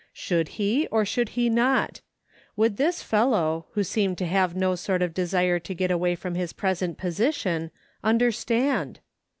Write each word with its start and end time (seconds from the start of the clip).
Should 0.13 0.47
he, 0.57 0.87
or 0.87 1.05
should 1.05 1.29
he 1.37 1.47
not? 1.47 2.01
Would 2.55 2.77
this 2.77 3.03
fellow, 3.03 3.67
who 3.73 3.83
seemed 3.83 4.17
to. 4.17 4.25
have 4.25 4.55
no 4.55 4.73
sort 4.73 5.03
of 5.03 5.13
desire 5.13 5.59
to 5.59 5.75
get 5.75 5.91
away 5.91 6.15
from 6.15 6.33
his 6.33 6.53
present 6.53 6.97
position, 6.97 7.69
understand 8.03 8.99